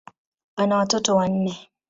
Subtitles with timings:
[0.55, 1.69] Ana watoto wanne.